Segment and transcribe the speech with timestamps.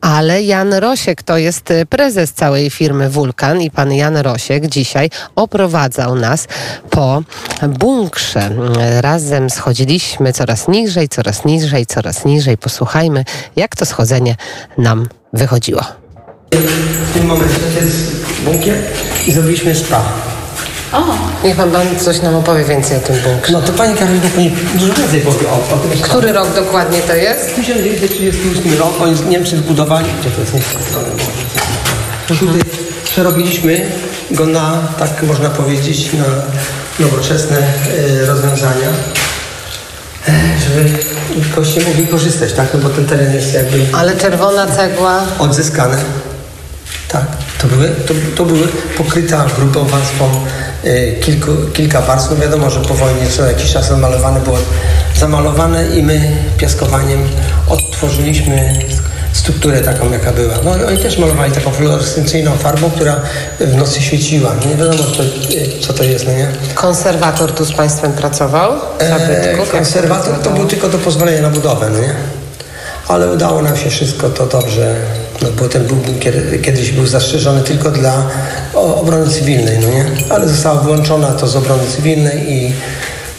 [0.00, 5.10] ale Jan Rosiek to jest y, prezes całej firmy Wulkan i pan Jan Rosiek dzisiaj
[5.36, 6.48] oprowadzał nas
[6.90, 7.22] po
[7.68, 8.50] bunkrze.
[8.98, 12.58] Y, Razem schodziliśmy coraz niżej, coraz niżej, coraz niżej.
[12.58, 13.24] Posłuchajmy,
[13.56, 14.36] jak to schodzenie
[14.78, 15.82] nam wychodziło.
[16.52, 18.76] W tym momencie to jest bunkier
[19.26, 20.35] i zrobiliśmy spa.
[21.44, 23.52] Niech pan, pan coś nam opowie więcej o tym bunkrze.
[23.52, 26.00] No to Pani Karolina Pani dużo więcej powie o, o tym.
[26.00, 27.54] Który rok dokładnie to jest?
[27.56, 30.60] 1938 rok, oni Niemcy zbudowali, gdzie to jest nie.
[32.36, 32.60] Tutaj
[33.04, 33.80] przerobiliśmy
[34.30, 36.24] go na, tak można powiedzieć, na
[37.06, 38.88] nowoczesne e, rozwiązania,
[40.28, 40.32] e,
[40.64, 40.90] żeby
[41.56, 42.68] goście mogli korzystać, tak?
[42.74, 45.22] No bo ten teren jest jakby Ale czerwona cegła.
[45.38, 45.96] odzyskane.
[47.08, 47.24] Tak,
[47.58, 50.30] to były, to, to były pokryta grubą warstwą
[51.20, 52.30] kilku, kilka warstw.
[52.30, 54.58] No wiadomo, że po wojnie co jakiś czas zamalowane było
[55.16, 56.20] zamalowane i my
[56.58, 57.28] piaskowaniem
[57.68, 58.74] odtworzyliśmy
[59.32, 60.54] strukturę taką, jaka była.
[60.64, 63.20] No oni też malowali taką fluorescencyjną farbą, która
[63.60, 64.54] w nocy świeciła.
[64.68, 66.48] Nie wiadomo, co, e, co to jest, no nie?
[66.74, 68.72] Konserwator tu z państwem pracował?
[68.98, 69.58] E, Zabytków?
[69.58, 72.14] Jak konserwator to był tylko do pozwolenia na budowę, no nie?
[73.08, 74.94] Ale udało nam się wszystko to dobrze,
[75.42, 78.22] no bo ten bunkier kiedyś był zastrzeżony tylko dla
[78.74, 80.06] obrony cywilnej, no nie?
[80.28, 82.72] Ale zostało wyłączone to z obrony cywilnej i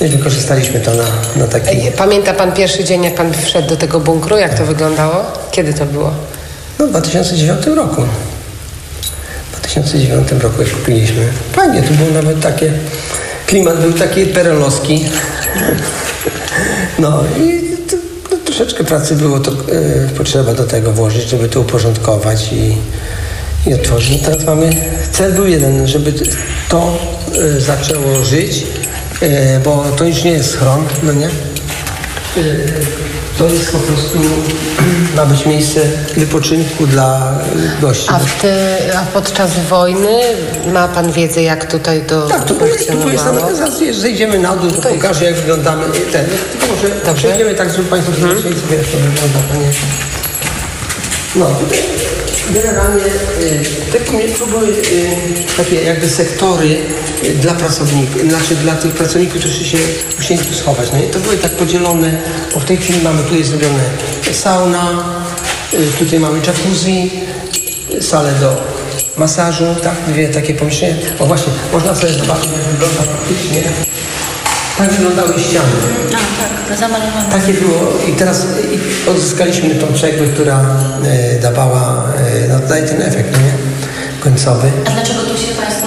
[0.00, 1.04] no i wykorzystaliśmy to na,
[1.36, 1.68] na taki...
[1.68, 4.36] Ej, Pamięta pan pierwszy dzień, jak pan wszedł do tego bunkru?
[4.36, 5.24] Jak to wyglądało?
[5.50, 6.12] Kiedy to było?
[6.78, 8.02] No w 2009 roku.
[9.52, 11.28] W 2009 roku jak kupiliśmy.
[11.52, 12.72] Fajnie, tu było nawet takie...
[13.46, 15.04] Klimat był taki perelowski.
[16.98, 17.71] No i to,
[18.56, 19.54] troszeczkę pracy było to e,
[20.16, 22.76] potrzeba do tego włożyć, żeby to uporządkować i,
[23.70, 24.22] i otworzyć.
[24.22, 24.70] Teraz mamy...
[25.12, 26.12] Cel był jeden, żeby
[26.68, 26.98] to
[27.56, 28.66] e, zaczęło żyć,
[29.22, 31.28] e, bo to już nie jest schron, no nie?
[33.38, 34.18] To jest po prostu
[35.16, 35.80] ma być miejsce
[36.16, 37.38] wypoczynku dla
[37.80, 38.08] gości.
[38.10, 38.52] A, w ty,
[38.96, 40.20] a podczas wojny
[40.72, 43.24] ma pan wiedzę, jak tutaj to tak, to jest,
[43.54, 45.84] zaraz zejdziemy na dół, to pokażę jak wyglądamy.
[46.12, 47.14] Ten, tylko może Dobrze.
[47.14, 49.38] przejdziemy tak, żeby Państwo zobaczyli sobie jak to wygląda.
[49.48, 49.70] Panie.
[51.36, 51.78] No, tutaj
[52.52, 54.76] generalnie y, to były
[55.56, 56.76] takie jakby sektory
[57.24, 59.78] y, dla pracowników, znaczy dla tych pracowników, którzy się
[60.18, 60.88] musieli tu schować.
[60.92, 62.18] No to były tak podzielone,
[62.54, 63.82] bo w tej chwili mamy, tu jest zrobione
[64.32, 65.04] sauna,
[65.74, 67.10] y, tutaj mamy jacuzzi,
[68.00, 68.56] salę do
[69.16, 70.96] masażu, tak, dwie takie pomieszczenia.
[71.18, 73.91] O właśnie, można sobie zobaczyć jak wygląda praktycznie.
[74.82, 75.68] Tak wyglądały ściany.
[76.08, 77.30] A, tak, zamalowane.
[77.30, 78.46] Takie było i teraz
[79.06, 80.60] i odzyskaliśmy tą cegłę, która
[81.04, 82.04] e, dawała,
[82.44, 83.52] e, no, daje ten efekt, no nie?
[84.20, 84.70] Końcowy.
[84.86, 85.81] A dlaczego tu się Państwo?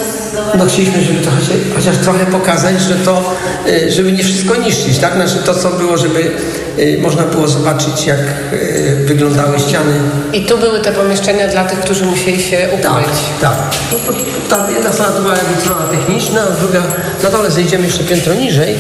[0.58, 3.34] No chcieliśmy, żeby to chociaż, chociaż trochę pokazać, że to,
[3.68, 5.14] e, żeby nie wszystko niszczyć, tak?
[5.14, 6.32] Znaczy to, co było, żeby
[6.80, 9.94] e, można było zobaczyć, jak e, wyglądały ściany.
[10.34, 13.18] I tu były te pomieszczenia dla tych, którzy musieli się Tak, ukryć.
[13.42, 13.54] tak.
[13.92, 14.14] No, to,
[14.58, 16.84] ta jedna strona to była jakby strona techniczna, a druga,
[17.24, 18.76] na dole zejdziemy jeszcze piętro niżej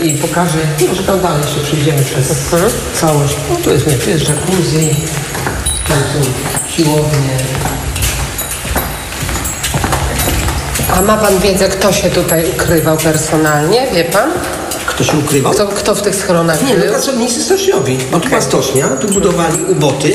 [0.00, 0.58] e, i pokażę,
[0.88, 2.28] może tam dalej jeszcze przejdziemy przez
[3.00, 3.36] całość.
[3.50, 4.96] No tu jest, nie, tu jest jacuzzi,
[5.86, 6.30] tu są
[6.76, 7.36] siłownie.
[10.92, 13.86] A ma pan wiedzę, kto się tutaj ukrywał personalnie?
[13.94, 14.30] Wie pan?
[14.86, 15.52] Kto się ukrywał?
[15.52, 16.90] Kto, kto w tych schronach Nie, no był?
[16.90, 17.98] pracownicy stoczniowi.
[18.12, 20.12] Bo tu była stocznia, tu budowali uboty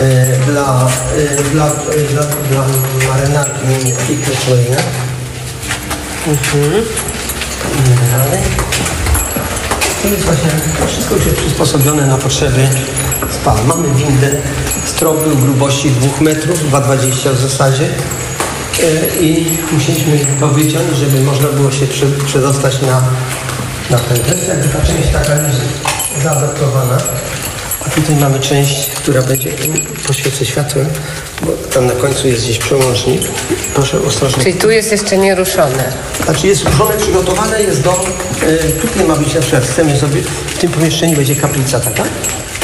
[0.00, 0.88] e, dla,
[1.38, 1.70] e, dla, e,
[2.12, 2.64] dla, dla
[3.08, 4.76] marynarki niemieckich Kreslowina.
[6.28, 6.84] Mhm.
[8.12, 8.40] Dalej.
[10.02, 10.50] To jest właśnie,
[10.80, 12.68] to wszystko już jest przysposobione na potrzeby
[13.30, 13.54] spa.
[13.66, 14.30] Mamy windę,
[14.84, 17.88] strop grubości 2 metrów, 2,20 w zasadzie.
[19.20, 23.02] I musieliśmy go wyciąć, żeby można było się prze- przedostać na,
[23.90, 24.48] na ten test.
[24.48, 25.60] Jakby ta część taka jest
[26.22, 26.98] zaadaptowana.
[27.86, 29.50] A tutaj mamy część, która będzie,
[30.06, 30.86] poświecę światłem,
[31.42, 33.22] bo tam na końcu jest gdzieś przełącznik.
[33.74, 34.42] Proszę ostrożnie.
[34.42, 35.92] Czyli tu jest jeszcze nieruszone.
[36.24, 38.04] Znaczy jest ruszone, przygotowane jest do...
[38.46, 42.02] E, tutaj ma być na przykład, chcemy sobie, w tym pomieszczeniu będzie kaplica taka.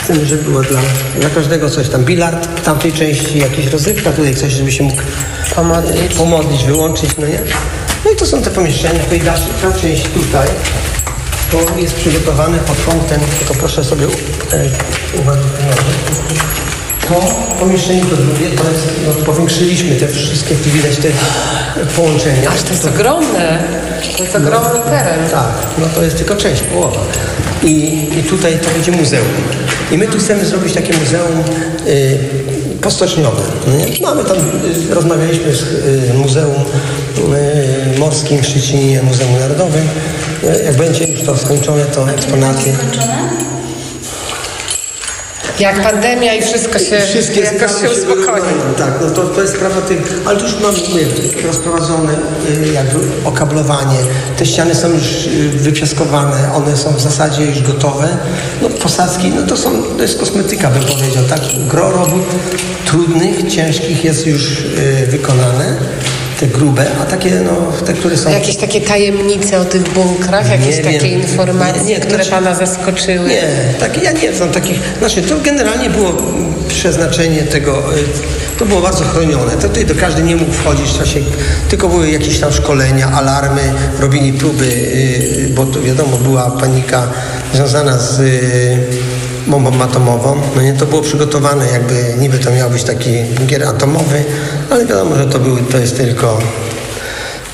[0.02, 0.80] Chcemy, żeby była dla,
[1.20, 5.02] dla każdego coś tam, bilard, w tamtej części jakieś rozrywka, tutaj coś, żeby się mógł
[5.56, 6.14] Pomodlić.
[6.14, 7.40] pomodlić, wyłączyć, no nie?
[8.04, 9.20] No i to są te pomieszczenia, tutaj
[9.82, 10.48] część tutaj,
[11.50, 15.42] to jest przygotowane pod kątem, tylko proszę sobie e, uważać,
[17.08, 17.14] to
[17.60, 21.08] pomieszczenie to drugie, to jest, no, powiększyliśmy te wszystkie, tu widać te
[21.96, 22.50] połączenia.
[22.50, 23.62] Aż to jest ogromne.
[24.16, 25.30] To jest ogromny teren.
[25.30, 27.00] Tak, no to jest tylko część, połowa.
[27.62, 29.26] I, I tutaj to będzie muzeum.
[29.90, 31.44] I my tu chcemy zrobić takie muzeum
[31.86, 32.18] y,
[32.86, 33.42] postoczniowe.
[33.78, 34.00] nie?
[34.02, 34.36] Mamy tam,
[34.90, 36.54] y, rozmawialiśmy z y, Muzeum
[37.94, 39.88] y, Morskim w Szczecinie, Muzeum Narodowym.
[40.64, 42.72] Jak będzie już to skończone, to eksponaty.
[42.72, 43.45] Skończone?
[45.60, 48.42] Jak pandemia i wszystko się Wszystkie jakoś się uspokoi.
[48.78, 50.78] Tak, no to, to jest sprawa tych, ale tu już mamy
[51.46, 53.98] rozprowadzone y, jakby okablowanie.
[54.36, 58.08] Te ściany są już y, wypiaskowane, one są w zasadzie już gotowe.
[58.62, 61.40] No posadzki, no to są, to jest kosmetyka bym powiedział, tak?
[61.68, 62.24] Gro robót
[62.86, 65.76] trudnych, ciężkich jest już y, wykonane,
[66.40, 68.30] te grube, a takie no, te, które są...
[68.30, 73.28] Jakieś takie tajemnice o tych bunkrach, jakieś takie informacje, Nie, nie, które znaczy- pana zaskoczyły?
[73.28, 73.42] Nie,
[73.80, 74.80] tak, ja nie znam takich.
[74.98, 76.12] Znaczy, to generalnie było
[76.68, 78.04] przeznaczenie tego, y,
[78.58, 79.52] to było bardzo chronione.
[79.52, 81.20] To tutaj do każdy nie mógł wchodzić w czasie,
[81.68, 87.08] tylko były jakieś tam szkolenia, alarmy, robili próby, y, bo to wiadomo, była panika
[87.54, 88.78] związana z y,
[89.46, 90.40] bombą atomową.
[90.56, 94.24] No nie, to było przygotowane, jakby niby to miał być taki bunkier atomowy,
[94.70, 96.38] ale wiadomo, że to, był, to jest tylko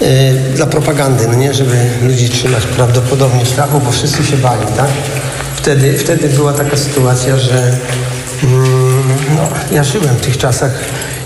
[0.03, 4.67] y, dla propagandy, no nie, żeby ludzi trzymać prawdopodobnie w strachu, bo wszyscy się bali,
[4.77, 4.91] tak?
[5.57, 7.77] Wtedy, wtedy była taka sytuacja, że
[8.45, 9.03] mm,
[9.37, 10.73] no, ja żyłem w tych czasach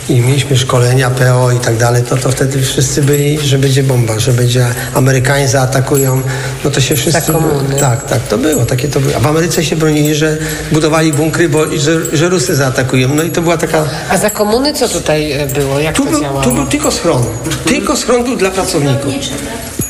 [0.08, 4.18] i mieliśmy szkolenia PO i tak dalej, no to wtedy wszyscy byli, że będzie bomba,
[4.18, 6.22] że będzie Amerykanie zaatakują,
[6.64, 7.32] no to się wszyscy...
[7.32, 7.74] Komuny.
[7.80, 9.16] Tak, tak, to było, takie to było.
[9.16, 10.36] A w Ameryce się bronili, że
[10.72, 13.84] budowali bunkry, bo że, że Rusy zaatakują, no i to była taka...
[14.10, 15.78] A za komuny co tutaj e, było?
[15.78, 16.42] Jak Tu to był, działało?
[16.42, 17.24] tu był tylko schron.
[17.66, 19.14] Tylko schron był dla pracowników.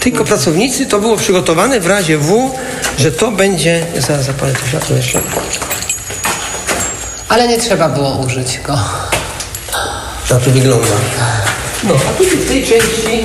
[0.01, 2.51] Tylko pracownicy to było przygotowane w razie W,
[2.99, 3.87] że to będzie.
[3.99, 5.21] Zaraz zapalę to światło jeszcze.
[7.29, 8.79] Ale nie trzeba było użyć go.
[10.28, 10.87] Tak to wygląda.
[11.84, 13.25] No, a tu w tej części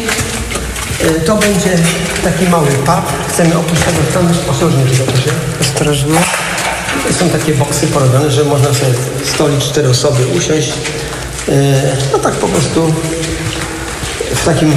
[1.06, 1.70] y, to będzie
[2.24, 3.02] taki mały pub.
[3.30, 5.30] Chcemy oprócz tego tam ostrożnie proszę.
[5.62, 6.14] Ostrożnie.
[6.98, 8.94] Tutaj są takie boksy porobione, że można sobie
[9.24, 10.74] stolik cztery osoby usiąść.
[11.48, 11.54] Yy,
[12.12, 12.94] No tak po prostu
[14.36, 14.74] w takim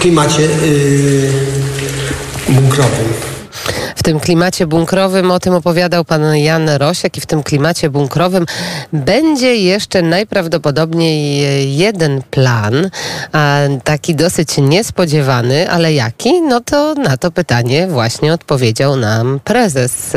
[0.00, 1.32] klimacie yy,
[2.48, 3.31] bunkrowym.
[4.02, 8.46] W tym klimacie bunkrowym, o tym opowiadał pan Jan Rosiak i w tym klimacie bunkrowym
[8.92, 12.90] będzie jeszcze najprawdopodobniej jeden plan,
[13.84, 16.42] taki dosyć niespodziewany, ale jaki?
[16.42, 20.12] No to na to pytanie właśnie odpowiedział nam prezes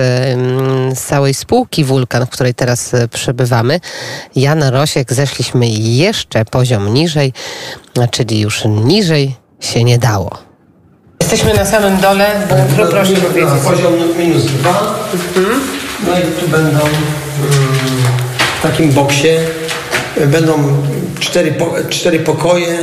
[0.95, 3.79] całej spółki Wulkan, w której teraz przebywamy,
[4.35, 5.13] Jan Rosiek.
[5.13, 7.33] Zeszliśmy jeszcze poziom niżej,
[8.11, 10.44] czyli już niżej się nie dało.
[11.21, 13.49] Jesteśmy na samym dole bunkru, proszę Na powiedzieć.
[13.67, 14.99] poziom minus dwa.
[16.07, 16.91] No i tu będą mm,
[18.59, 19.27] w takim boksie
[20.17, 20.53] y, będą
[21.19, 21.53] cztery,
[21.89, 22.77] cztery pokoje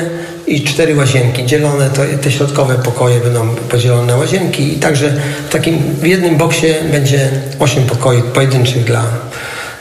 [0.46, 1.46] i cztery łazienki.
[1.46, 5.14] Dzielone to, te środkowe pokoje będą podzielone na łazienki i także
[5.48, 9.04] w takim w jednym boksie będzie osiem pokoi pojedynczych dla,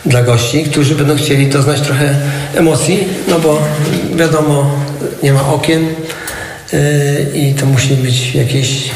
[0.06, 2.16] dla gości, którzy będą chcieli doznać trochę
[2.56, 3.62] emocji, no bo
[4.16, 4.72] wiadomo,
[5.24, 5.88] nie ma okien
[7.34, 8.92] i to musi być jakieś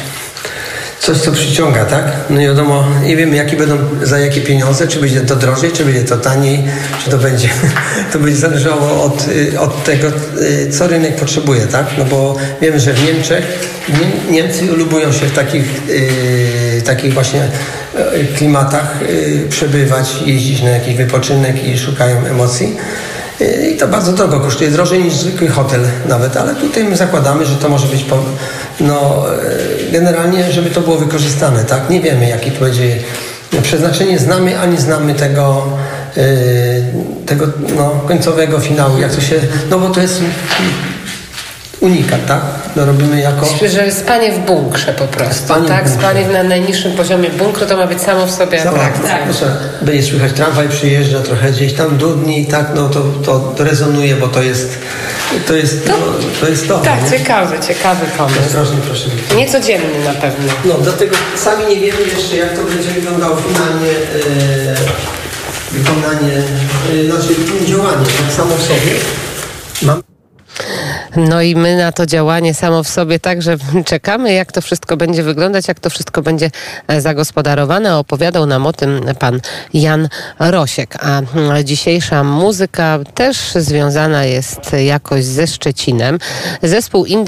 [1.06, 2.06] coś, co przyciąga, tak?
[2.30, 5.86] No i wiadomo, nie wiemy, jakie będą, za jakie pieniądze, czy będzie to drożej, czy
[5.86, 6.64] będzie to taniej,
[7.04, 7.50] czy to będzie,
[8.14, 11.86] to będzie zależało od, y, od tego, y, co rynek potrzebuje, tak?
[11.98, 13.44] No bo wiemy, że w Niemczech,
[13.90, 20.70] Nie, Niemcy lubują się w takich, y, takich właśnie y, klimatach y, przebywać, jeździć na
[20.70, 22.78] jakiś wypoczynek i szukają emocji.
[23.40, 27.56] I to bardzo drogo kosztuje, drożej niż zwykły hotel nawet, ale tutaj my zakładamy, że
[27.56, 28.18] to może być po,
[28.80, 29.26] no,
[29.88, 31.90] y, generalnie, żeby to było wykorzystane, tak?
[31.90, 32.98] Nie wiemy, jakie to będzie
[33.62, 35.68] przeznaczenie, znamy, ani znamy tego,
[36.18, 36.84] y,
[37.26, 39.36] tego no, końcowego finału, jak to się,
[39.70, 40.22] no bo to jest
[41.86, 42.42] unikat, tak?
[42.76, 43.46] No, robimy jako...
[43.68, 45.90] Że spanie w bunkrze po prostu, Spanie tak?
[45.90, 49.08] Spanie na najniższym poziomie bunkru to ma być samo w sobie atrakcja.
[49.08, 53.64] Tak, proszę, będzie słychać tramwaj przyjeżdża trochę gdzieś tam dudni, tak, no to, to, to
[53.64, 54.78] rezonuje, bo to jest
[55.48, 55.96] to jest, no,
[56.42, 56.80] to jest to.
[56.80, 57.18] Tak, nie?
[57.18, 58.40] ciekawy, ciekawy pomysł.
[58.46, 59.10] Ostrożnie proszę.
[59.36, 60.54] Niecodzienny na pewno.
[60.66, 64.76] No, dlatego sami nie wiemy jeszcze, jak to będzie wyglądało finalnie e,
[65.72, 66.44] wykonanie,
[67.02, 68.92] e, znaczy działanie tak samo w sobie.
[69.82, 70.05] Mam
[71.16, 75.24] No i my na to działanie samo w sobie także czekamy, jak to wszystko będzie
[75.24, 76.52] wyglądać, jak to wszystko będzie
[76.88, 77.98] e, zagospodarowane.
[77.98, 79.42] Opowiadał nam o tym pan
[79.74, 80.96] Jan Rosiek.
[81.00, 86.20] A mm, dzisiejsza muzyka też związana jest jakoś ze Szczecinem.
[86.64, 87.26] Zespół Indio